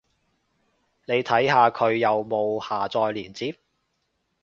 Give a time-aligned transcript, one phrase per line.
[1.05, 3.55] 你睇下佢有冇下載連接